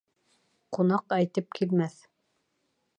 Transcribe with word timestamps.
Ҡунаҡ 0.77 1.15
әйтеп 1.19 1.55
килмәҫ 1.61 2.03